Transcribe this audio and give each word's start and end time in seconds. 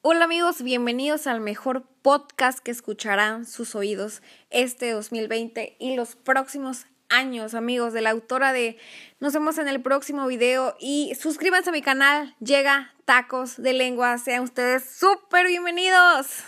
Hola 0.00 0.26
amigos, 0.26 0.62
bienvenidos 0.62 1.26
al 1.26 1.40
mejor 1.40 1.82
podcast 2.02 2.60
que 2.60 2.70
escucharán 2.70 3.44
sus 3.44 3.74
oídos 3.74 4.22
este 4.48 4.92
2020 4.92 5.74
y 5.80 5.96
los 5.96 6.14
próximos 6.14 6.86
años, 7.08 7.54
amigos, 7.54 7.92
de 7.92 8.00
la 8.00 8.10
autora 8.10 8.52
de 8.52 8.78
Nos 9.18 9.32
vemos 9.32 9.58
en 9.58 9.66
el 9.66 9.82
próximo 9.82 10.28
video 10.28 10.76
y 10.78 11.16
suscríbanse 11.20 11.70
a 11.70 11.72
mi 11.72 11.82
canal, 11.82 12.36
llega 12.38 12.94
Tacos 13.06 13.60
de 13.60 13.72
Lengua, 13.72 14.18
sean 14.18 14.44
ustedes 14.44 14.84
súper 14.84 15.48
bienvenidos. 15.48 16.44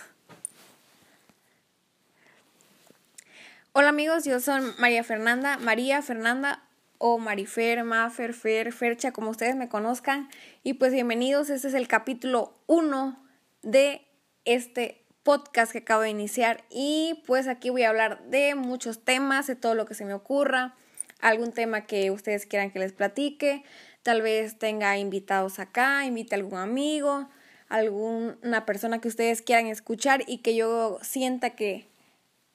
Hola 3.73 3.89
amigos, 3.89 4.25
yo 4.25 4.39
soy 4.39 4.63
María 4.79 5.03
Fernanda, 5.03 5.59
María 5.59 6.03
Fernanda 6.03 6.63
o 6.99 7.19
Marifer, 7.19 7.83
Mafer, 7.83 8.33
Fer, 8.33 8.73
Fercha, 8.73 9.11
como 9.11 9.31
ustedes 9.31 9.57
me 9.57 9.69
conozcan. 9.69 10.31
Y 10.63 10.75
pues 10.75 10.93
bienvenidos, 10.93 11.51
este 11.51 11.67
es 11.67 11.75
el 11.75 11.89
capítulo 11.89 12.55
1 12.69 13.30
de 13.63 14.07
este 14.45 15.05
podcast 15.23 15.73
que 15.73 15.79
acabo 15.79 16.03
de 16.03 16.11
iniciar 16.11 16.65
y 16.71 17.23
pues 17.27 17.47
aquí 17.47 17.71
voy 17.71 17.83
a 17.83 17.91
hablar 17.91 18.23
de 18.25 18.55
muchos 18.55 19.05
temas, 19.05 19.47
de 19.47 19.57
todo 19.57 19.75
lo 19.75 19.87
que 19.87 19.95
se 19.95 20.05
me 20.05 20.15
ocurra, 20.15 20.75
algún 21.21 21.53
tema 21.53 21.87
que 21.87 22.11
ustedes 22.11 22.47
quieran 22.47 22.71
que 22.71 22.79
les 22.79 22.93
platique, 22.93 23.65
tal 24.03 24.23
vez 24.23 24.59
tenga 24.59 24.97
invitados 24.99 25.59
acá, 25.59 26.05
invite 26.07 26.35
a 26.35 26.39
algún 26.39 26.59
amigo, 26.59 27.29
alguna 27.69 28.67
persona 28.67 29.01
que 29.01 29.09
ustedes 29.09 29.43
quieran 29.43 29.67
escuchar 29.67 30.25
y 30.27 30.39
que 30.39 30.55
yo 30.55 30.99
sienta 31.03 31.51
que 31.51 31.87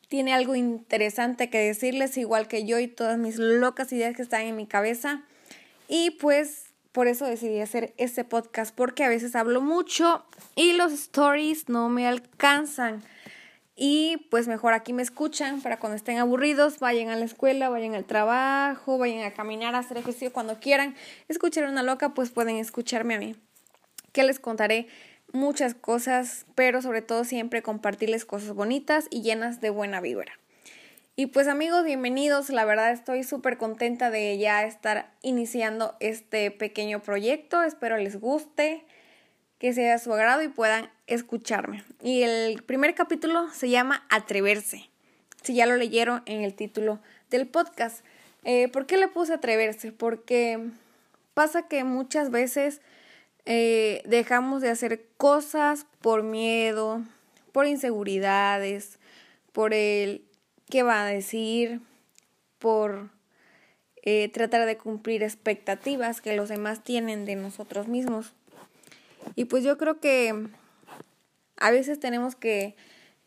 tiene 0.07 0.33
algo 0.33 0.55
interesante 0.55 1.49
que 1.49 1.59
decirles, 1.59 2.17
igual 2.17 2.47
que 2.47 2.65
yo 2.65 2.79
y 2.79 2.87
todas 2.87 3.17
mis 3.17 3.37
locas 3.37 3.91
ideas 3.91 4.15
que 4.15 4.21
están 4.21 4.41
en 4.41 4.55
mi 4.55 4.67
cabeza. 4.67 5.23
Y 5.87 6.11
pues 6.11 6.74
por 6.95 7.09
eso 7.09 7.25
decidí 7.25 7.59
hacer 7.59 7.93
este 7.97 8.23
podcast, 8.23 8.73
porque 8.73 9.03
a 9.03 9.09
veces 9.09 9.35
hablo 9.35 9.59
mucho 9.59 10.25
y 10.55 10.71
los 10.71 10.93
stories 10.93 11.67
no 11.67 11.89
me 11.89 12.07
alcanzan. 12.07 13.03
Y 13.75 14.25
pues 14.31 14.47
mejor 14.47 14.71
aquí 14.71 14.93
me 14.93 15.03
escuchan 15.03 15.59
para 15.59 15.77
cuando 15.77 15.97
estén 15.97 16.19
aburridos, 16.19 16.79
vayan 16.79 17.09
a 17.09 17.17
la 17.17 17.25
escuela, 17.25 17.67
vayan 17.67 17.95
al 17.95 18.05
trabajo, 18.05 18.97
vayan 18.97 19.25
a 19.25 19.31
caminar, 19.31 19.75
a 19.75 19.79
hacer 19.79 19.97
ejercicio 19.97 20.31
cuando 20.31 20.61
quieran. 20.61 20.95
Escuchar 21.27 21.65
una 21.65 21.83
loca, 21.83 22.13
pues 22.13 22.29
pueden 22.29 22.55
escucharme 22.55 23.15
a 23.15 23.19
mí. 23.19 23.35
Que 24.13 24.23
les 24.23 24.39
contaré 24.39 24.87
muchas 25.33 25.73
cosas, 25.73 26.45
pero 26.55 26.81
sobre 26.81 27.01
todo 27.01 27.25
siempre 27.25 27.61
compartirles 27.61 28.23
cosas 28.23 28.53
bonitas 28.53 29.07
y 29.09 29.21
llenas 29.21 29.59
de 29.59 29.69
buena 29.69 29.99
vibra. 29.99 30.31
Y 31.17 31.27
pues 31.27 31.47
amigos, 31.47 31.85
bienvenidos. 31.85 32.49
La 32.49 32.65
verdad 32.65 32.91
estoy 32.91 33.23
súper 33.23 33.57
contenta 33.57 34.11
de 34.11 34.37
ya 34.37 34.65
estar 34.65 35.13
iniciando 35.21 35.95
este 36.01 36.51
pequeño 36.51 37.01
proyecto. 37.01 37.63
Espero 37.63 37.95
les 37.95 38.19
guste, 38.19 38.83
que 39.57 39.71
sea 39.71 39.93
de 39.93 39.99
su 39.99 40.11
agrado 40.13 40.41
y 40.41 40.49
puedan 40.49 40.89
escucharme. 41.07 41.85
Y 42.01 42.23
el 42.23 42.61
primer 42.63 42.95
capítulo 42.95 43.47
se 43.53 43.69
llama 43.69 44.05
Atreverse. 44.09 44.89
Si 45.41 45.55
ya 45.55 45.65
lo 45.65 45.77
leyeron 45.77 46.21
en 46.25 46.41
el 46.41 46.53
título 46.53 46.99
del 47.29 47.47
podcast. 47.47 48.03
Eh, 48.43 48.67
¿Por 48.67 48.85
qué 48.85 48.97
le 48.97 49.07
puse 49.07 49.35
Atreverse? 49.35 49.93
Porque 49.93 50.59
pasa 51.33 51.69
que 51.69 51.85
muchas 51.85 52.29
veces 52.29 52.81
eh, 53.45 54.01
dejamos 54.05 54.61
de 54.61 54.69
hacer 54.69 55.05
cosas 55.15 55.85
por 56.01 56.23
miedo, 56.23 57.01
por 57.53 57.67
inseguridades, 57.67 58.99
por 59.53 59.73
el 59.73 60.25
qué 60.69 60.83
va 60.83 61.03
a 61.03 61.05
decir, 61.05 61.81
por 62.59 63.09
eh, 64.01 64.29
tratar 64.29 64.65
de 64.65 64.77
cumplir 64.77 65.23
expectativas 65.23 66.21
que 66.21 66.35
los 66.35 66.49
demás 66.49 66.83
tienen 66.83 67.25
de 67.25 67.35
nosotros 67.35 67.87
mismos. 67.87 68.33
Y 69.35 69.45
pues 69.45 69.63
yo 69.63 69.77
creo 69.77 69.99
que 69.99 70.47
a 71.57 71.71
veces 71.71 71.99
tenemos 71.99 72.35
que, 72.35 72.75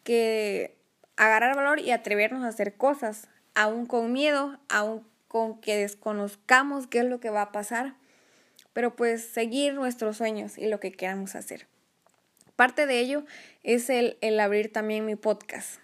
que 0.05 0.77
agarrar 1.17 1.57
valor 1.57 1.81
y 1.81 1.91
atrevernos 1.91 2.45
a 2.45 2.49
hacer 2.49 2.75
cosas, 2.75 3.29
aún 3.55 3.87
con 3.87 4.13
miedo, 4.13 4.59
aún 4.69 5.05
con 5.27 5.61
que 5.61 5.77
desconozcamos 5.77 6.87
qué 6.87 7.01
es 7.01 7.05
lo 7.05 7.21
que 7.21 7.31
va 7.31 7.43
a 7.43 7.53
pasar, 7.53 7.95
pero 8.73 8.95
pues 8.95 9.25
seguir 9.25 9.75
nuestros 9.75 10.17
sueños 10.17 10.57
y 10.57 10.69
lo 10.69 10.81
que 10.81 10.93
queramos 10.93 11.35
hacer. 11.35 11.67
Parte 12.57 12.87
de 12.87 13.01
ello 13.01 13.25
es 13.63 13.91
el, 13.91 14.17
el 14.21 14.39
abrir 14.41 14.73
también 14.73 15.05
mi 15.05 15.17
podcast. 15.17 15.81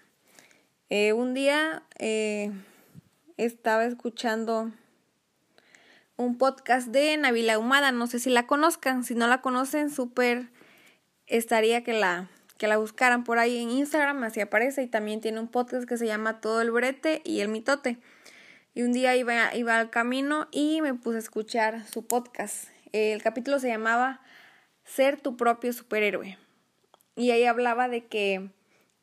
Eh, 0.89 1.13
un 1.13 1.33
día 1.33 1.81
eh, 1.97 2.51
estaba 3.37 3.85
escuchando 3.85 4.71
un 6.15 6.37
podcast 6.37 6.89
de 6.89 7.17
Navila 7.17 7.57
Humada, 7.57 7.91
no 7.91 8.05
sé 8.05 8.19
si 8.19 8.29
la 8.29 8.45
conozcan, 8.45 9.03
si 9.03 9.15
no 9.15 9.25
la 9.27 9.41
conocen, 9.41 9.89
súper 9.89 10.49
estaría 11.25 11.83
que 11.83 11.93
la, 11.93 12.29
que 12.59 12.67
la 12.67 12.77
buscaran 12.77 13.23
por 13.23 13.39
ahí 13.39 13.57
en 13.57 13.71
Instagram, 13.71 14.23
así 14.23 14.41
aparece, 14.41 14.83
y 14.83 14.87
también 14.87 15.21
tiene 15.21 15.39
un 15.39 15.47
podcast 15.47 15.87
que 15.87 15.97
se 15.97 16.05
llama 16.05 16.39
Todo 16.39 16.61
el 16.61 16.69
Brete 16.69 17.21
y 17.25 17.39
el 17.39 17.47
Mitote. 17.47 17.97
Y 18.75 18.83
un 18.83 18.93
día 18.93 19.15
iba, 19.15 19.55
iba 19.55 19.79
al 19.79 19.89
camino 19.89 20.47
y 20.51 20.81
me 20.81 20.93
puse 20.93 21.15
a 21.15 21.19
escuchar 21.19 21.83
su 21.87 22.05
podcast. 22.05 22.65
El 22.91 23.23
capítulo 23.23 23.57
se 23.57 23.69
llamaba 23.69 24.21
Ser 24.83 25.19
tu 25.19 25.35
propio 25.35 25.73
superhéroe. 25.73 26.37
Y 27.15 27.31
ahí 27.31 27.45
hablaba 27.45 27.87
de 27.87 28.05
que 28.05 28.51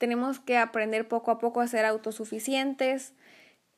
tenemos 0.02 0.40
que 0.40 0.58
aprender 0.58 1.06
poco 1.06 1.30
a 1.30 1.38
poco 1.38 1.60
a 1.60 1.68
ser 1.68 1.84
autosuficientes 1.84 3.12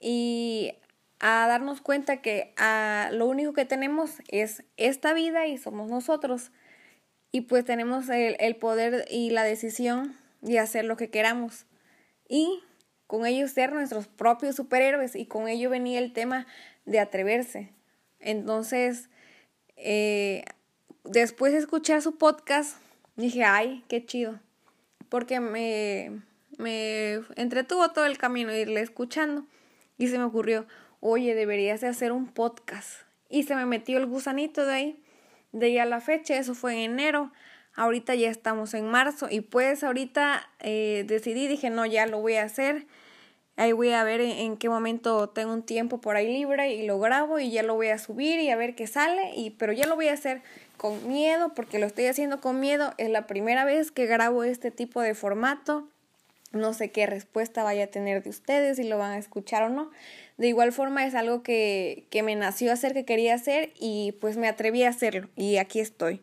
y 0.01 0.73
a 1.21 1.47
darnos 1.47 1.83
cuenta 1.83 2.23
que 2.23 2.55
a, 2.57 3.11
lo 3.13 3.27
único 3.27 3.53
que 3.53 3.67
tenemos 3.67 4.23
es 4.29 4.65
esta 4.79 5.13
vida 5.13 5.47
y 5.47 5.59
somos 5.59 5.91
nosotros. 5.91 6.51
Y 7.31 7.43
pues 7.43 7.67
tenemos 7.67 8.09
el, 8.09 8.39
el 8.41 8.57
poder 8.57 9.05
y 9.11 9.33
la 9.33 9.45
decisión 9.45 10.17
de 10.41 10.61
hacer 10.61 10.87
lo 10.87 10.97
que 10.97 11.11
queramos. 11.11 11.67
Y 12.27 12.63
con 13.07 13.27
ello 13.27 13.47
ser 13.47 13.75
nuestros 13.75 14.09
propios 14.09 14.57
superhéroes. 14.57 15.17
Y 15.17 15.27
con 15.27 15.47
ello 15.47 15.69
venía 15.69 15.99
el 15.99 16.15
tema 16.15 16.47
de 16.87 17.01
atreverse. 17.01 17.75
Entonces, 18.19 19.11
eh, 19.77 20.47
después 21.05 21.53
de 21.53 21.59
escuchar 21.59 22.01
su 22.01 22.17
podcast, 22.17 22.79
dije, 23.15 23.45
ay, 23.45 23.85
qué 23.89 24.07
chido 24.07 24.41
porque 25.09 25.41
me, 25.41 26.23
me 26.59 27.21
entretuvo 27.37 27.91
todo 27.91 28.07
el 28.07 28.19
camino 28.19 28.55
irle 28.55 28.81
escuchando 28.81 29.47
y 29.99 30.09
se 30.09 30.19
me 30.19 30.25
ocurrió, 30.25 30.67
oye, 31.01 31.35
deberías 31.35 31.81
de 31.81 31.89
hacer 31.89 32.13
un 32.13 32.27
podcast. 32.27 32.91
Y 33.29 33.45
se 33.45 33.55
me 33.55 33.67
metió 33.67 33.99
el 33.99 34.07
gusanito 34.07 34.65
de 34.65 34.73
ahí, 34.73 35.03
de 35.53 35.67
ahí 35.67 35.79
a 35.79 35.85
la 35.85 36.01
fecha, 36.01 36.37
eso 36.37 36.55
fue 36.55 36.75
en 36.75 36.93
enero, 36.93 37.33
ahorita 37.75 38.15
ya 38.15 38.31
estamos 38.31 38.75
en 38.75 38.87
marzo 38.87 39.29
y 39.31 39.41
pues 39.41 39.85
ahorita 39.85 40.49
eh, 40.61 41.05
decidí, 41.07 41.47
dije, 41.49 41.71
no, 41.71 41.87
ya 41.87 42.07
lo 42.07 42.21
voy 42.21 42.35
a 42.35 42.45
hacer. 42.45 42.87
Ahí 43.57 43.71
voy 43.71 43.93
a 43.93 44.03
ver 44.03 44.21
en, 44.21 44.57
qué 44.57 44.69
momento 44.69 45.29
tengo 45.29 45.53
un 45.53 45.63
tiempo 45.63 46.01
por 46.01 46.17
ahí 46.17 46.27
libre 46.27 46.75
y 46.75 46.87
lo 46.87 46.99
grabo 46.99 47.39
y 47.39 47.53
ya 47.53 47.63
lo 47.63 47.75
voy 47.77 47.89
a 47.89 47.99
subir 47.99 48.41
y 48.41 48.51
a 48.51 48.57
ver 48.57 48.75
qué 48.75 48.89
sale. 48.89 49.33
Y, 49.37 49.51
pero 49.51 49.73
ya 49.73 49.87
lo 49.87 49.95
voy 49.95 50.09
a 50.09 50.13
hacer 50.15 50.43
con 50.77 51.09
miedo 51.09 51.53
porque 51.55 51.79
lo 51.79 51.87
estoy 51.87 52.07
haciendo 52.07 52.41
con 52.41 52.61
miedo. 52.61 52.95
Es 52.99 53.11
la 53.11 53.27
primera 53.27 53.65
vez 53.65 53.91
que 53.91 54.07
grabo 54.07 54.45
este 54.45 54.71
tipo 54.71 55.01
de 55.01 55.15
formato. 55.15 55.89
No 56.53 56.73
sé 56.73 56.91
qué 56.91 57.07
respuesta 57.07 57.65
vaya 57.65 57.85
a 57.85 57.89
tener 57.89 58.23
de 58.23 58.31
ustedes, 58.31 58.77
si 58.77 58.85
lo 58.85 58.97
van 58.97 59.13
a 59.13 59.19
escuchar 59.19 59.65
o 59.65 59.69
no. 59.69 59.91
De 60.37 60.47
igual 60.47 60.73
forma 60.73 61.05
es 61.07 61.15
algo 61.15 61.43
que, 61.43 62.07
que 62.11 62.23
me 62.23 62.37
nació 62.37 62.73
hacer, 62.73 62.95
que 62.95 63.05
quería 63.05 63.35
hacer 63.35 63.73
y 63.79 64.13
pues 64.21 64.37
me 64.37 64.49
atreví 64.49 64.85
a 64.85 64.91
hacerlo 64.91 65.29
y 65.37 65.57
aquí 65.57 65.81
estoy. 65.81 66.23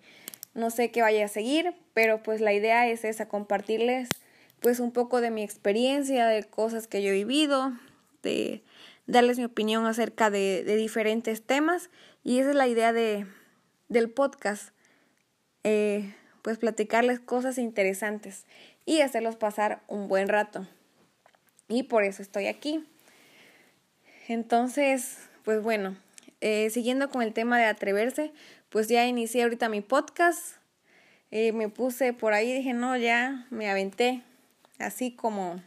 No 0.53 0.69
sé 0.69 0.91
qué 0.91 1.01
vaya 1.01 1.25
a 1.25 1.29
seguir, 1.29 1.73
pero 1.93 2.23
pues 2.23 2.41
la 2.41 2.53
idea 2.53 2.87
es 2.87 3.03
esa, 3.03 3.27
compartirles 3.27 4.09
pues 4.59 4.79
un 4.79 4.91
poco 4.91 5.21
de 5.21 5.31
mi 5.31 5.43
experiencia, 5.43 6.27
de 6.27 6.43
cosas 6.43 6.87
que 6.87 7.01
yo 7.01 7.09
he 7.09 7.13
vivido, 7.13 7.73
de 8.21 8.61
darles 9.07 9.37
mi 9.37 9.45
opinión 9.45 9.85
acerca 9.85 10.29
de, 10.29 10.63
de 10.63 10.75
diferentes 10.75 11.41
temas 11.41 11.89
y 12.23 12.39
esa 12.39 12.51
es 12.51 12.55
la 12.55 12.67
idea 12.67 12.93
de, 12.93 13.25
del 13.91 14.09
podcast, 14.09 14.69
eh, 15.65 16.15
pues 16.41 16.57
platicarles 16.57 17.19
cosas 17.19 17.57
interesantes 17.57 18.45
y 18.85 19.01
hacerlos 19.01 19.35
pasar 19.35 19.81
un 19.89 20.07
buen 20.07 20.29
rato. 20.29 20.65
Y 21.67 21.83
por 21.83 22.05
eso 22.05 22.21
estoy 22.21 22.47
aquí. 22.47 22.87
Entonces, 24.29 25.17
pues 25.43 25.61
bueno, 25.61 25.97
eh, 26.39 26.69
siguiendo 26.69 27.09
con 27.09 27.21
el 27.21 27.33
tema 27.33 27.59
de 27.59 27.65
atreverse, 27.65 28.31
pues 28.69 28.87
ya 28.87 29.05
inicié 29.05 29.43
ahorita 29.43 29.67
mi 29.67 29.81
podcast. 29.81 30.55
Eh, 31.29 31.51
me 31.51 31.67
puse 31.67 32.13
por 32.13 32.31
ahí, 32.31 32.53
dije, 32.53 32.73
no, 32.73 32.95
ya 32.95 33.45
me 33.49 33.69
aventé 33.69 34.23
así 34.79 35.11
como 35.11 35.61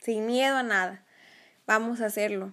sin 0.00 0.26
miedo 0.26 0.56
a 0.56 0.64
nada. 0.64 1.04
Vamos 1.64 2.00
a 2.00 2.06
hacerlo. 2.06 2.52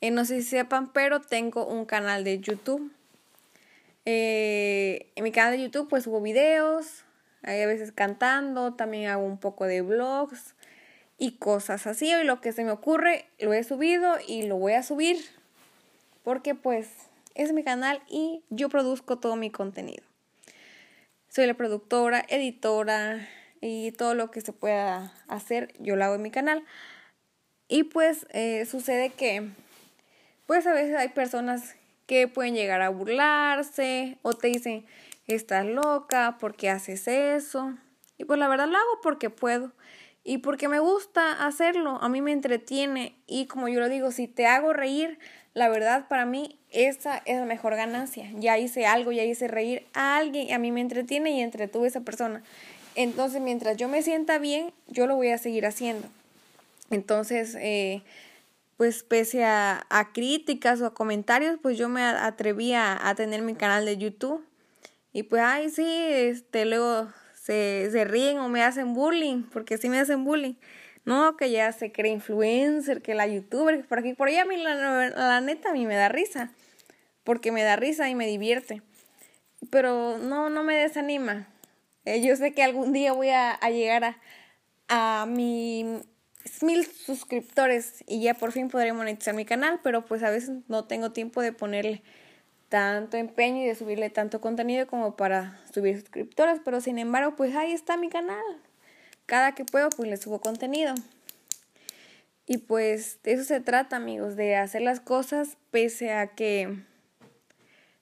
No 0.00 0.24
sé 0.24 0.42
si 0.42 0.48
sepan, 0.48 0.92
pero 0.92 1.20
tengo 1.20 1.64
un 1.66 1.84
canal 1.84 2.24
de 2.24 2.40
YouTube. 2.40 2.92
Eh, 4.12 5.12
en 5.14 5.22
mi 5.22 5.30
canal 5.30 5.52
de 5.52 5.62
YouTube 5.62 5.88
pues 5.88 6.02
subo 6.02 6.20
videos, 6.20 7.04
hay 7.42 7.62
a 7.62 7.66
veces 7.68 7.92
cantando, 7.92 8.74
también 8.74 9.08
hago 9.08 9.24
un 9.24 9.38
poco 9.38 9.66
de 9.66 9.82
vlogs 9.82 10.56
y 11.16 11.36
cosas 11.36 11.86
así. 11.86 12.10
Y 12.10 12.24
lo 12.24 12.40
que 12.40 12.50
se 12.50 12.64
me 12.64 12.72
ocurre 12.72 13.26
lo 13.38 13.52
he 13.52 13.62
subido 13.62 14.16
y 14.26 14.48
lo 14.48 14.56
voy 14.56 14.72
a 14.72 14.82
subir 14.82 15.16
porque 16.24 16.56
pues 16.56 16.88
es 17.36 17.52
mi 17.52 17.62
canal 17.62 18.02
y 18.08 18.42
yo 18.50 18.68
produzco 18.68 19.20
todo 19.20 19.36
mi 19.36 19.50
contenido. 19.50 20.02
Soy 21.28 21.46
la 21.46 21.54
productora, 21.54 22.24
editora 22.28 23.28
y 23.60 23.92
todo 23.92 24.14
lo 24.14 24.32
que 24.32 24.40
se 24.40 24.52
pueda 24.52 25.14
hacer, 25.28 25.72
yo 25.78 25.94
lo 25.94 26.04
hago 26.04 26.16
en 26.16 26.22
mi 26.22 26.32
canal. 26.32 26.64
Y 27.68 27.84
pues 27.84 28.26
eh, 28.30 28.66
sucede 28.66 29.10
que, 29.10 29.50
pues 30.48 30.66
a 30.66 30.72
veces 30.72 30.96
hay 30.96 31.10
personas 31.10 31.76
que 32.10 32.26
pueden 32.26 32.56
llegar 32.56 32.82
a 32.82 32.88
burlarse 32.88 34.18
o 34.22 34.32
te 34.32 34.48
dicen, 34.48 34.84
estás 35.28 35.64
loca, 35.64 36.38
¿por 36.40 36.56
qué 36.56 36.68
haces 36.68 37.06
eso? 37.06 37.72
Y 38.18 38.24
pues 38.24 38.36
la 38.40 38.48
verdad 38.48 38.66
lo 38.66 38.76
hago 38.76 39.00
porque 39.00 39.30
puedo 39.30 39.70
y 40.24 40.38
porque 40.38 40.66
me 40.66 40.80
gusta 40.80 41.46
hacerlo, 41.46 41.98
a 42.02 42.08
mí 42.08 42.20
me 42.20 42.32
entretiene 42.32 43.14
y 43.28 43.46
como 43.46 43.68
yo 43.68 43.78
lo 43.78 43.88
digo, 43.88 44.10
si 44.10 44.26
te 44.26 44.48
hago 44.48 44.72
reír, 44.72 45.20
la 45.54 45.68
verdad 45.68 46.08
para 46.08 46.26
mí 46.26 46.58
esa 46.70 47.22
es 47.26 47.38
la 47.38 47.46
mejor 47.46 47.76
ganancia. 47.76 48.28
Ya 48.34 48.58
hice 48.58 48.86
algo, 48.86 49.12
ya 49.12 49.22
hice 49.22 49.46
reír 49.46 49.86
a 49.94 50.16
alguien 50.16 50.48
y 50.48 50.52
a 50.52 50.58
mí 50.58 50.72
me 50.72 50.80
entretiene 50.80 51.30
y 51.30 51.40
entretuve 51.40 51.84
a 51.84 51.90
esa 51.90 52.00
persona. 52.00 52.42
Entonces, 52.96 53.40
mientras 53.40 53.76
yo 53.76 53.88
me 53.88 54.02
sienta 54.02 54.38
bien, 54.38 54.72
yo 54.88 55.06
lo 55.06 55.14
voy 55.14 55.28
a 55.28 55.38
seguir 55.38 55.64
haciendo. 55.64 56.08
Entonces, 56.90 57.56
eh, 57.60 58.02
pues 58.80 59.02
pese 59.02 59.44
a, 59.44 59.86
a, 59.90 60.10
críticas 60.10 60.80
o 60.80 60.86
a 60.86 60.94
comentarios, 60.94 61.58
pues 61.60 61.76
yo 61.76 61.90
me 61.90 62.00
atreví 62.02 62.72
a, 62.72 63.12
tener 63.14 63.42
mi 63.42 63.54
canal 63.54 63.84
de 63.84 63.98
YouTube. 63.98 64.42
Y 65.12 65.24
pues, 65.24 65.42
ay, 65.42 65.68
sí, 65.68 65.84
este, 65.86 66.64
luego 66.64 67.12
se, 67.34 67.90
se 67.92 68.06
ríen 68.06 68.38
o 68.38 68.48
me 68.48 68.62
hacen 68.62 68.94
bullying, 68.94 69.42
porque 69.52 69.76
sí 69.76 69.90
me 69.90 69.98
hacen 69.98 70.24
bullying. 70.24 70.54
No, 71.04 71.36
que 71.36 71.50
ya 71.50 71.70
se 71.72 71.92
cree 71.92 72.10
influencer, 72.10 73.02
que 73.02 73.14
la 73.14 73.26
youtuber, 73.26 73.76
que 73.76 73.84
por 73.84 73.98
aquí, 73.98 74.14
por 74.14 74.28
allá, 74.28 74.44
a 74.44 74.46
mí 74.46 74.56
la, 74.56 74.74
la, 75.10 75.40
neta 75.42 75.68
a 75.68 75.72
mí 75.74 75.84
me 75.84 75.96
da 75.96 76.08
risa, 76.08 76.50
porque 77.22 77.52
me 77.52 77.62
da 77.62 77.76
risa 77.76 78.08
y 78.08 78.14
me 78.14 78.26
divierte. 78.26 78.80
Pero 79.68 80.16
no, 80.16 80.48
no 80.48 80.64
me 80.64 80.74
desanima. 80.74 81.48
Eh, 82.06 82.22
yo 82.22 82.34
sé 82.34 82.54
que 82.54 82.62
algún 82.62 82.94
día 82.94 83.12
voy 83.12 83.28
a, 83.28 83.50
a 83.52 83.68
llegar 83.68 84.04
a, 84.04 84.16
a 84.88 85.26
mi 85.26 86.00
mil 86.62 86.86
suscriptores 86.86 88.04
y 88.06 88.22
ya 88.22 88.34
por 88.34 88.52
fin 88.52 88.68
podré 88.68 88.92
monetizar 88.92 89.34
mi 89.34 89.44
canal, 89.44 89.80
pero 89.82 90.04
pues 90.04 90.22
a 90.22 90.30
veces 90.30 90.50
no 90.68 90.84
tengo 90.84 91.12
tiempo 91.12 91.42
de 91.42 91.52
ponerle 91.52 92.02
tanto 92.68 93.16
empeño 93.16 93.62
y 93.62 93.66
de 93.66 93.74
subirle 93.74 94.10
tanto 94.10 94.40
contenido 94.40 94.86
como 94.86 95.16
para 95.16 95.60
subir 95.72 96.00
suscriptores, 96.00 96.60
pero 96.64 96.80
sin 96.80 96.98
embargo, 96.98 97.34
pues 97.36 97.54
ahí 97.56 97.72
está 97.72 97.96
mi 97.96 98.08
canal. 98.08 98.42
Cada 99.26 99.54
que 99.54 99.64
puedo, 99.64 99.90
pues 99.90 100.08
le 100.08 100.16
subo 100.16 100.40
contenido. 100.40 100.94
Y 102.46 102.58
pues 102.58 103.18
de 103.22 103.32
eso 103.34 103.44
se 103.44 103.60
trata, 103.60 103.96
amigos, 103.96 104.36
de 104.36 104.56
hacer 104.56 104.82
las 104.82 105.00
cosas 105.00 105.56
pese 105.70 106.12
a 106.12 106.28
que 106.28 106.78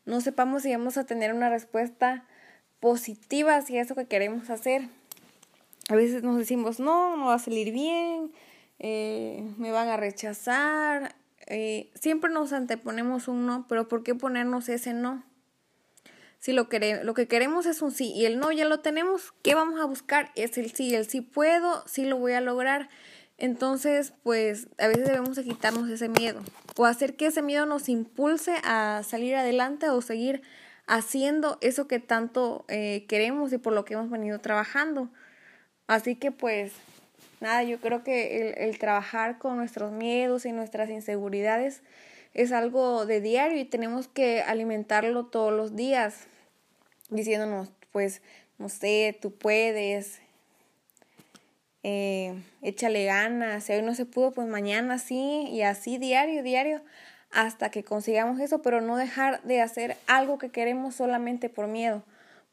no 0.04 0.20
sepamos 0.20 0.62
si 0.62 0.72
vamos 0.72 0.96
a 0.96 1.04
tener 1.04 1.34
una 1.34 1.50
respuesta 1.50 2.24
positiva 2.80 3.56
hacia 3.56 3.82
eso 3.82 3.94
que 3.94 4.06
queremos 4.06 4.48
hacer. 4.48 4.88
A 5.88 5.96
veces 5.96 6.22
nos 6.22 6.36
decimos, 6.36 6.80
no, 6.80 7.16
no 7.16 7.26
va 7.26 7.34
a 7.34 7.38
salir 7.38 7.72
bien, 7.72 8.32
eh, 8.78 9.42
me 9.56 9.72
van 9.72 9.88
a 9.88 9.96
rechazar, 9.96 11.16
eh, 11.46 11.90
siempre 11.94 12.30
nos 12.30 12.52
anteponemos 12.52 13.26
un 13.26 13.46
no, 13.46 13.66
pero 13.68 13.88
¿por 13.88 14.02
qué 14.02 14.14
ponernos 14.14 14.68
ese 14.68 14.92
no? 14.92 15.24
Si 16.38 16.52
lo, 16.52 16.68
lo 17.02 17.14
que 17.14 17.26
queremos 17.26 17.66
es 17.66 17.82
un 17.82 17.90
sí 17.90 18.12
y 18.12 18.26
el 18.26 18.38
no 18.38 18.52
ya 18.52 18.64
lo 18.64 18.80
tenemos, 18.80 19.32
¿qué 19.42 19.54
vamos 19.54 19.80
a 19.80 19.86
buscar? 19.86 20.30
Es 20.36 20.56
el 20.58 20.70
sí, 20.72 20.94
el 20.94 21.08
sí 21.08 21.20
puedo, 21.20 21.82
sí 21.86 22.04
lo 22.04 22.18
voy 22.18 22.32
a 22.32 22.40
lograr. 22.40 22.88
Entonces, 23.38 24.12
pues 24.22 24.68
a 24.78 24.88
veces 24.88 25.06
debemos 25.06 25.36
de 25.36 25.44
quitarnos 25.44 25.88
ese 25.88 26.08
miedo 26.08 26.40
o 26.76 26.84
hacer 26.84 27.16
que 27.16 27.26
ese 27.26 27.40
miedo 27.40 27.66
nos 27.66 27.88
impulse 27.88 28.54
a 28.64 29.02
salir 29.04 29.34
adelante 29.36 29.88
o 29.88 30.00
seguir 30.00 30.42
haciendo 30.86 31.58
eso 31.60 31.88
que 31.88 31.98
tanto 31.98 32.64
eh, 32.68 33.06
queremos 33.08 33.52
y 33.52 33.58
por 33.58 33.72
lo 33.72 33.84
que 33.84 33.94
hemos 33.94 34.10
venido 34.10 34.38
trabajando. 34.38 35.08
Así 35.88 36.14
que 36.14 36.30
pues 36.30 36.72
nada, 37.40 37.64
yo 37.64 37.80
creo 37.80 38.04
que 38.04 38.42
el, 38.42 38.58
el, 38.58 38.78
trabajar 38.78 39.38
con 39.38 39.56
nuestros 39.56 39.90
miedos 39.90 40.46
y 40.46 40.52
nuestras 40.52 40.90
inseguridades 40.90 41.82
es 42.34 42.52
algo 42.52 43.06
de 43.06 43.20
diario 43.20 43.58
y 43.58 43.64
tenemos 43.64 44.06
que 44.06 44.42
alimentarlo 44.42 45.26
todos 45.26 45.52
los 45.52 45.74
días, 45.74 46.26
diciéndonos, 47.10 47.68
pues, 47.90 48.22
no 48.58 48.68
sé, 48.68 49.18
tú 49.20 49.32
puedes, 49.32 50.20
eh, 51.82 52.34
échale 52.62 53.04
ganas, 53.04 53.64
si 53.64 53.72
hoy 53.72 53.82
no 53.82 53.94
se 53.94 54.04
pudo, 54.04 54.32
pues 54.32 54.46
mañana 54.46 54.98
sí, 54.98 55.48
y 55.50 55.62
así 55.62 55.98
diario, 55.98 56.42
diario, 56.42 56.82
hasta 57.30 57.70
que 57.70 57.84
consigamos 57.84 58.40
eso, 58.40 58.62
pero 58.62 58.80
no 58.80 58.96
dejar 58.96 59.42
de 59.42 59.60
hacer 59.60 59.96
algo 60.06 60.38
que 60.38 60.50
queremos 60.50 60.94
solamente 60.94 61.48
por 61.48 61.66
miedo, 61.66 62.02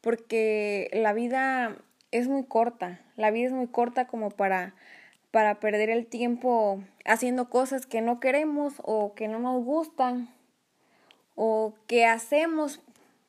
porque 0.00 0.90
la 0.92 1.12
vida 1.12 1.76
es 2.18 2.28
muy 2.28 2.44
corta, 2.44 3.00
la 3.16 3.30
vida 3.30 3.46
es 3.46 3.52
muy 3.52 3.66
corta 3.66 4.06
como 4.06 4.30
para, 4.30 4.74
para 5.30 5.60
perder 5.60 5.90
el 5.90 6.06
tiempo 6.06 6.82
haciendo 7.04 7.50
cosas 7.50 7.86
que 7.86 8.00
no 8.00 8.20
queremos 8.20 8.74
o 8.78 9.14
que 9.14 9.28
no 9.28 9.38
nos 9.38 9.62
gustan 9.64 10.28
o 11.34 11.74
que 11.86 12.06
hacemos 12.06 12.80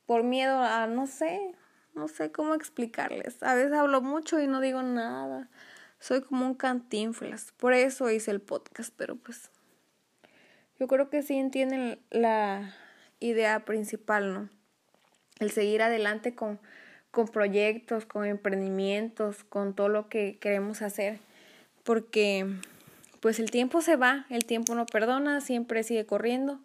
por 0.06 0.24
miedo 0.24 0.60
a, 0.62 0.88
no 0.88 1.06
sé, 1.06 1.54
no 1.94 2.07
sé 2.07 2.31
cómo 2.31 2.54
explicarles. 2.54 3.44
A 3.44 3.56
veces 3.56 3.74
hablo 3.74 4.01
mucho 4.01 4.39
y 4.39 4.48
no 4.48 4.62
digo 4.62 4.81
nada. 4.81 5.50
Soy 6.00 6.22
como 6.22 6.45
un 6.45 6.54
cantinflas. 6.54 7.51
Por 7.57 7.74
eso 7.74 8.10
hice 8.10 8.31
el 8.31 8.39
podcast, 8.39 8.94
pero 8.95 9.16
pues 9.18 9.51
yo 10.80 10.88
creo 10.88 11.10
que 11.10 11.24
sí 11.24 11.36
entienden 11.36 12.00
la 12.10 12.74
idea 13.19 13.66
principal, 13.66 14.34
¿no? 14.34 14.50
El 15.39 15.51
seguir 15.51 15.81
adelante 15.81 16.36
con 16.36 16.60
con 17.12 17.27
proyectos, 17.27 18.06
con 18.06 18.25
emprendimientos, 18.25 19.44
con 19.44 19.74
todo 19.74 19.89
lo 19.89 20.09
que 20.09 20.38
queremos 20.39 20.81
hacer, 20.81 21.19
porque 21.83 22.45
pues 23.19 23.39
el 23.39 23.51
tiempo 23.51 23.81
se 23.81 23.95
va, 23.95 24.25
el 24.30 24.45
tiempo 24.45 24.75
no 24.75 24.86
perdona, 24.86 25.42
siempre 25.42 25.83
sigue 25.83 26.06
corriendo 26.06 26.59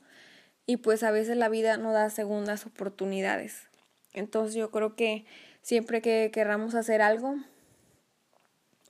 y 0.66 0.76
pues 0.78 1.02
a 1.02 1.10
veces 1.10 1.36
la 1.36 1.48
vida 1.48 1.76
no 1.76 1.92
da 1.92 2.10
segundas 2.10 2.66
oportunidades. 2.66 3.68
Entonces 4.12 4.54
yo 4.54 4.70
creo 4.70 4.94
que 4.94 5.24
siempre 5.62 6.02
que 6.02 6.30
queramos 6.32 6.74
hacer 6.74 7.02
algo, 7.02 7.36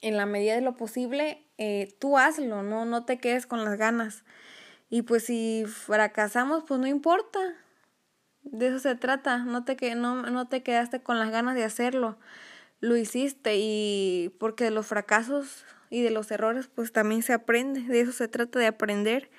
en 0.01 0.17
la 0.17 0.27
medida 0.27 0.55
de 0.55 0.61
lo 0.61 0.75
posible, 0.75 1.47
eh, 1.59 1.95
tú 1.99 2.19
hazlo, 2.19 2.63
no, 2.63 2.85
no 2.85 3.05
te 3.05 3.19
quedes 3.19 3.47
con 3.47 3.65
las 3.65 3.79
ganas. 3.79 4.25
Y 4.91 5.03
pues 5.03 5.25
si 5.25 5.65
fracasamos, 5.67 6.65
pues 6.67 6.81
no 6.81 6.87
importa, 6.87 7.55
de 8.45 8.69
eso 8.69 8.79
se 8.79 8.95
trata, 8.95 9.39
no 9.39 9.65
te, 9.65 9.77
que, 9.77 9.95
no, 9.95 10.23
no 10.23 10.49
te 10.49 10.63
quedaste 10.63 11.01
con 11.01 11.19
las 11.19 11.31
ganas 11.31 11.55
de 11.55 11.65
hacerlo, 11.65 12.17
lo 12.81 12.97
hiciste 12.97 13.57
y 13.57 14.35
porque 14.39 14.65
de 14.65 14.71
los 14.71 14.87
fracasos 14.87 15.65
y 15.91 16.03
de 16.03 16.11
los 16.11 16.31
errores 16.31 16.69
pues 16.75 16.93
también 16.93 17.23
se 17.23 17.33
aprende, 17.33 17.81
de 17.83 18.01
eso 18.01 18.13
se 18.13 18.29
trata 18.29 18.59
de 18.59 18.67
aprender 18.67 19.31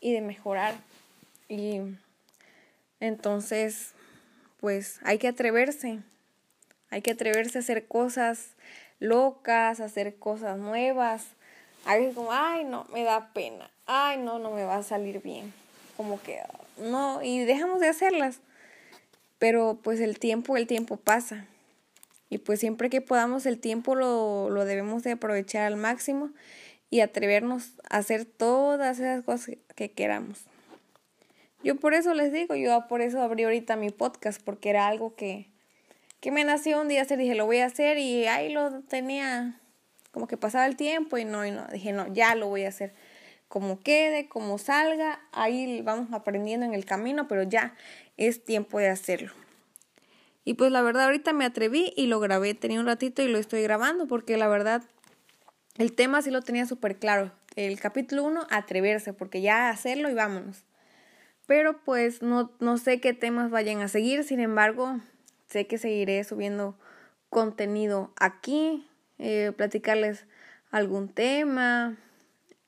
y 0.00 0.12
de 0.12 0.20
mejorar. 0.20 0.74
Y 1.48 1.80
entonces 3.00 3.92
pues 4.60 5.00
hay 5.02 5.18
que 5.18 5.28
atreverse, 5.28 6.00
hay 6.90 7.02
que 7.02 7.10
atreverse 7.10 7.58
a 7.58 7.60
hacer 7.60 7.86
cosas 7.86 8.54
locas, 9.00 9.80
a 9.80 9.84
hacer 9.84 10.16
cosas 10.16 10.58
nuevas. 10.58 11.26
A 11.84 11.96
veces 11.96 12.14
como, 12.14 12.32
ay 12.32 12.64
no, 12.64 12.86
me 12.92 13.02
da 13.02 13.32
pena, 13.34 13.70
ay 13.86 14.18
no, 14.18 14.38
no 14.38 14.52
me 14.52 14.64
va 14.64 14.76
a 14.76 14.82
salir 14.82 15.20
bien, 15.20 15.52
como 15.96 16.22
que 16.22 16.40
no, 16.78 17.22
y 17.22 17.40
dejamos 17.40 17.80
de 17.80 17.88
hacerlas. 17.88 18.40
Pero 19.38 19.78
pues 19.82 20.00
el 20.00 20.18
tiempo, 20.18 20.56
el 20.56 20.66
tiempo 20.66 20.96
pasa. 20.96 21.46
Y 22.30 22.38
pues 22.38 22.60
siempre 22.60 22.90
que 22.90 23.00
podamos 23.00 23.46
el 23.46 23.58
tiempo 23.58 23.94
lo, 23.94 24.50
lo 24.50 24.64
debemos 24.64 25.02
de 25.02 25.12
aprovechar 25.12 25.66
al 25.66 25.76
máximo 25.76 26.30
y 26.90 27.00
atrevernos 27.00 27.72
a 27.90 27.98
hacer 27.98 28.24
todas 28.24 28.98
esas 28.98 29.24
cosas 29.24 29.56
que 29.74 29.90
queramos. 29.90 30.44
Yo 31.62 31.76
por 31.76 31.94
eso 31.94 32.14
les 32.14 32.32
digo, 32.32 32.54
yo 32.54 32.86
por 32.88 33.00
eso 33.00 33.22
abrí 33.22 33.44
ahorita 33.44 33.76
mi 33.76 33.90
podcast, 33.90 34.40
porque 34.42 34.70
era 34.70 34.86
algo 34.86 35.14
que, 35.14 35.48
que 36.20 36.30
me 36.30 36.44
nació 36.44 36.80
un 36.80 36.88
día 36.88 37.02
hacer, 37.02 37.18
dije, 37.18 37.34
lo 37.34 37.46
voy 37.46 37.58
a 37.58 37.66
hacer 37.66 37.98
y 37.98 38.26
ahí 38.26 38.52
lo 38.52 38.82
tenía, 38.82 39.60
como 40.10 40.26
que 40.26 40.36
pasaba 40.36 40.66
el 40.66 40.76
tiempo 40.76 41.16
y 41.16 41.24
no, 41.24 41.44
y 41.46 41.50
no, 41.50 41.66
dije, 41.68 41.92
no, 41.92 42.12
ya 42.12 42.34
lo 42.34 42.48
voy 42.48 42.64
a 42.64 42.68
hacer 42.68 42.92
como 43.48 43.80
quede, 43.80 44.28
como 44.28 44.58
salga, 44.58 45.20
ahí 45.32 45.82
vamos 45.82 46.12
aprendiendo 46.12 46.66
en 46.66 46.74
el 46.74 46.84
camino, 46.84 47.28
pero 47.28 47.42
ya 47.42 47.74
es 48.16 48.44
tiempo 48.44 48.78
de 48.78 48.88
hacerlo. 48.88 49.32
Y 50.44 50.54
pues 50.54 50.70
la 50.70 50.82
verdad 50.82 51.04
ahorita 51.04 51.32
me 51.32 51.44
atreví 51.44 51.92
y 51.96 52.06
lo 52.06 52.20
grabé, 52.20 52.54
tenía 52.54 52.80
un 52.80 52.86
ratito 52.86 53.22
y 53.22 53.28
lo 53.28 53.38
estoy 53.38 53.62
grabando 53.62 54.06
porque 54.06 54.36
la 54.36 54.48
verdad 54.48 54.82
el 55.76 55.92
tema 55.92 56.22
sí 56.22 56.30
lo 56.30 56.42
tenía 56.42 56.66
súper 56.66 56.98
claro. 56.98 57.32
El 57.56 57.80
capítulo 57.80 58.24
1, 58.24 58.46
atreverse, 58.50 59.12
porque 59.12 59.40
ya 59.40 59.70
hacerlo 59.70 60.10
y 60.10 60.14
vámonos. 60.14 60.64
Pero 61.46 61.82
pues 61.84 62.22
no, 62.22 62.52
no 62.60 62.78
sé 62.78 63.00
qué 63.00 63.12
temas 63.12 63.50
vayan 63.50 63.80
a 63.80 63.88
seguir, 63.88 64.24
sin 64.24 64.40
embargo, 64.40 65.00
sé 65.48 65.66
que 65.66 65.78
seguiré 65.78 66.22
subiendo 66.24 66.78
contenido 67.28 68.12
aquí, 68.16 68.88
eh, 69.18 69.52
platicarles 69.56 70.26
algún 70.70 71.08
tema, 71.08 71.96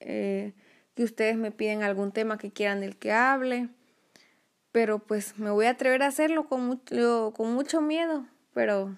eh, 0.01 0.53
que 0.97 1.05
ustedes 1.05 1.37
me 1.37 1.53
piden 1.53 1.83
algún 1.83 2.11
tema 2.11 2.39
que 2.39 2.51
quieran 2.51 2.81
del 2.81 2.97
que 2.97 3.13
hable. 3.13 3.69
Pero 4.73 4.99
pues 4.99 5.39
me 5.39 5.51
voy 5.51 5.67
a 5.67 5.71
atrever 5.71 6.03
a 6.03 6.09
hacerlo 6.09 6.49
con 6.49 6.67
mucho, 6.67 7.33
con 7.37 7.55
mucho 7.55 7.81
miedo, 7.81 8.27
pero 8.53 8.97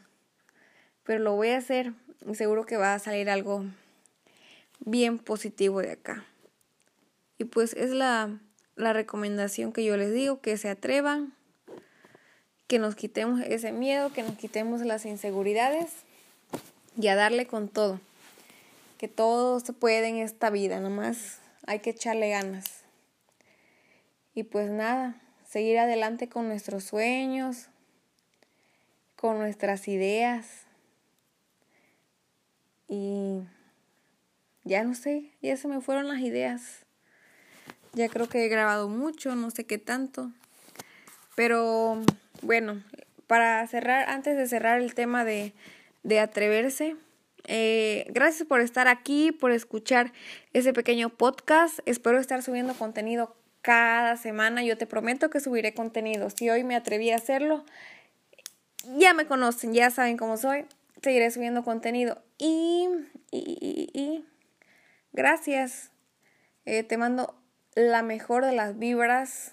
pero 1.08 1.24
lo 1.24 1.34
voy 1.36 1.48
a 1.48 1.56
hacer 1.56 1.94
y 2.26 2.34
seguro 2.34 2.66
que 2.66 2.76
va 2.76 2.92
a 2.92 2.98
salir 2.98 3.30
algo 3.30 3.64
bien 4.80 5.18
positivo 5.18 5.80
de 5.80 5.92
acá. 5.92 6.26
Y 7.38 7.44
pues 7.44 7.72
es 7.72 7.90
la, 7.92 8.38
la 8.76 8.92
recomendación 8.92 9.72
que 9.72 9.84
yo 9.84 9.96
les 9.96 10.12
digo, 10.12 10.40
que 10.42 10.58
se 10.58 10.68
atrevan, 10.68 11.32
que 12.66 12.78
nos 12.78 12.94
quitemos 12.94 13.40
ese 13.40 13.72
miedo, 13.72 14.12
que 14.12 14.22
nos 14.22 14.36
quitemos 14.36 14.82
las 14.82 15.06
inseguridades 15.06 15.86
y 17.00 17.08
a 17.08 17.16
darle 17.16 17.46
con 17.46 17.68
todo. 17.68 17.98
Que 18.98 19.08
todo 19.08 19.60
se 19.60 19.72
puede 19.72 20.08
en 20.08 20.16
esta 20.16 20.50
vida, 20.50 20.78
nomás 20.78 21.40
hay 21.68 21.80
que 21.80 21.90
echarle 21.90 22.30
ganas. 22.30 22.80
Y 24.34 24.44
pues 24.44 24.70
nada, 24.70 25.20
seguir 25.46 25.78
adelante 25.78 26.26
con 26.26 26.48
nuestros 26.48 26.84
sueños, 26.84 27.66
con 29.16 29.38
nuestras 29.38 29.86
ideas. 29.86 30.62
Y 32.88 33.42
ya 34.64 34.82
no 34.82 34.94
sé, 34.94 35.30
ya 35.42 35.58
se 35.58 35.68
me 35.68 35.82
fueron 35.82 36.08
las 36.08 36.20
ideas. 36.20 36.86
Ya 37.92 38.08
creo 38.08 38.30
que 38.30 38.46
he 38.46 38.48
grabado 38.48 38.88
mucho, 38.88 39.34
no 39.34 39.50
sé 39.50 39.64
qué 39.64 39.76
tanto. 39.76 40.32
Pero 41.36 42.00
bueno, 42.40 42.82
para 43.26 43.66
cerrar, 43.66 44.08
antes 44.08 44.38
de 44.38 44.48
cerrar 44.48 44.80
el 44.80 44.94
tema 44.94 45.22
de, 45.22 45.52
de 46.02 46.18
atreverse, 46.18 46.96
eh, 47.44 48.06
gracias 48.10 48.46
por 48.46 48.60
estar 48.60 48.88
aquí, 48.88 49.32
por 49.32 49.52
escuchar 49.52 50.12
ese 50.52 50.72
pequeño 50.72 51.10
podcast. 51.10 51.78
Espero 51.86 52.18
estar 52.18 52.42
subiendo 52.42 52.74
contenido 52.74 53.36
cada 53.62 54.16
semana. 54.16 54.62
Yo 54.62 54.76
te 54.76 54.86
prometo 54.86 55.30
que 55.30 55.40
subiré 55.40 55.74
contenido. 55.74 56.30
Si 56.30 56.50
hoy 56.50 56.64
me 56.64 56.76
atreví 56.76 57.10
a 57.10 57.16
hacerlo, 57.16 57.64
ya 58.96 59.14
me 59.14 59.26
conocen, 59.26 59.74
ya 59.74 59.90
saben 59.90 60.16
cómo 60.16 60.36
soy. 60.36 60.66
Seguiré 61.02 61.30
subiendo 61.30 61.62
contenido. 61.64 62.22
Y, 62.38 62.88
y, 63.30 63.90
y, 63.92 64.24
gracias. 65.12 65.90
Eh, 66.64 66.82
te 66.82 66.96
mando 66.98 67.34
la 67.74 68.02
mejor 68.02 68.44
de 68.44 68.52
las 68.52 68.78
vibras, 68.78 69.52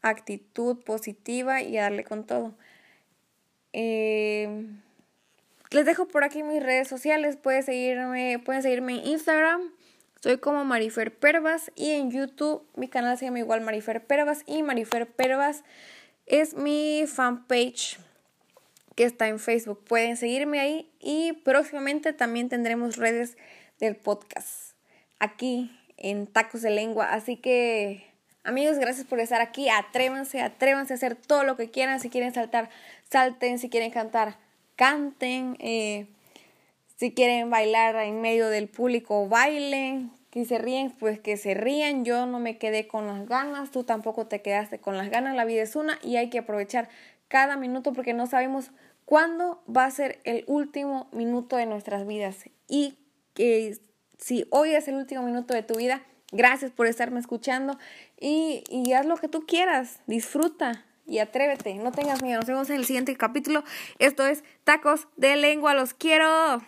actitud 0.00 0.82
positiva 0.82 1.62
y 1.62 1.76
darle 1.76 2.04
con 2.04 2.26
todo. 2.26 2.54
Eh, 3.72 4.66
les 5.72 5.86
dejo 5.86 6.06
por 6.06 6.24
aquí 6.24 6.42
mis 6.42 6.62
redes 6.62 6.88
sociales. 6.88 7.36
Pueden 7.36 7.62
seguirme, 7.62 8.38
pueden 8.44 8.62
seguirme 8.62 8.94
en 8.94 9.06
Instagram. 9.06 9.72
Soy 10.22 10.38
como 10.38 10.64
Marifer 10.64 11.18
Pervas 11.18 11.72
y 11.74 11.90
en 11.90 12.10
YouTube 12.10 12.64
mi 12.76 12.88
canal 12.88 13.18
se 13.18 13.24
llama 13.24 13.40
igual 13.40 13.60
Marifer 13.60 14.06
Pervas 14.06 14.44
y 14.46 14.62
Marifer 14.62 15.10
Pervas 15.10 15.64
es 16.26 16.54
mi 16.54 17.04
fanpage 17.08 17.98
que 18.94 19.04
está 19.04 19.26
en 19.28 19.38
Facebook. 19.38 19.82
Pueden 19.84 20.16
seguirme 20.16 20.60
ahí 20.60 20.90
y 21.00 21.32
próximamente 21.44 22.12
también 22.12 22.48
tendremos 22.48 22.96
redes 22.96 23.36
del 23.80 23.96
podcast 23.96 24.76
aquí 25.18 25.76
en 25.96 26.26
Tacos 26.26 26.62
de 26.62 26.70
Lengua. 26.70 27.12
Así 27.12 27.36
que 27.36 28.06
amigos, 28.44 28.78
gracias 28.78 29.06
por 29.06 29.18
estar 29.18 29.40
aquí. 29.40 29.68
Atrévanse, 29.68 30.40
atrévanse 30.40 30.92
a 30.92 30.96
hacer 30.96 31.16
todo 31.16 31.42
lo 31.42 31.56
que 31.56 31.70
quieran. 31.70 31.98
Si 31.98 32.10
quieren 32.10 32.32
saltar, 32.32 32.70
salten. 33.10 33.58
Si 33.58 33.68
quieren 33.70 33.90
cantar, 33.90 34.36
canten. 34.76 35.56
Eh, 35.60 36.06
si 36.96 37.12
quieren 37.12 37.50
bailar 37.50 37.96
en 37.96 38.20
medio 38.20 38.48
del 38.48 38.68
público, 38.68 39.28
bailen. 39.28 40.10
Que 40.30 40.46
se 40.46 40.56
ríen, 40.56 40.90
pues 40.92 41.20
que 41.20 41.36
se 41.36 41.52
rían. 41.52 42.06
Yo 42.06 42.24
no 42.24 42.40
me 42.40 42.56
quedé 42.56 42.88
con 42.88 43.06
las 43.06 43.28
ganas, 43.28 43.70
tú 43.70 43.84
tampoco 43.84 44.26
te 44.26 44.40
quedaste 44.40 44.78
con 44.78 44.96
las 44.96 45.10
ganas. 45.10 45.36
La 45.36 45.44
vida 45.44 45.62
es 45.62 45.76
una 45.76 45.98
y 46.02 46.16
hay 46.16 46.30
que 46.30 46.38
aprovechar 46.38 46.88
cada 47.28 47.56
minuto 47.56 47.92
porque 47.92 48.14
no 48.14 48.26
sabemos 48.26 48.70
cuándo 49.04 49.62
va 49.68 49.84
a 49.84 49.90
ser 49.90 50.20
el 50.24 50.44
último 50.46 51.08
minuto 51.12 51.56
de 51.56 51.66
nuestras 51.66 52.06
vidas. 52.06 52.44
Y 52.66 52.96
que 53.34 53.76
si 54.16 54.46
hoy 54.50 54.70
es 54.70 54.88
el 54.88 54.94
último 54.94 55.22
minuto 55.22 55.52
de 55.52 55.62
tu 55.62 55.74
vida, 55.74 56.02
gracias 56.30 56.70
por 56.70 56.86
estarme 56.86 57.20
escuchando 57.20 57.78
y, 58.18 58.64
y 58.70 58.94
haz 58.94 59.04
lo 59.04 59.16
que 59.16 59.28
tú 59.28 59.44
quieras, 59.46 60.00
disfruta 60.06 60.86
y 61.06 61.18
atrévete, 61.18 61.74
no 61.74 61.92
tengas 61.92 62.22
miedo. 62.22 62.38
Nos 62.38 62.46
vemos 62.46 62.70
en 62.70 62.76
el 62.76 62.84
siguiente 62.84 63.16
capítulo. 63.16 63.64
Esto 63.98 64.26
es 64.26 64.44
Tacos 64.64 65.08
de 65.16 65.36
Lengua, 65.36 65.74
los 65.74 65.94
quiero. 65.94 66.62